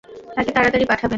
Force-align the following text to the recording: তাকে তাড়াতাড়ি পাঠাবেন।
তাকে 0.35 0.51
তাড়াতাড়ি 0.51 0.85
পাঠাবেন। 0.85 1.09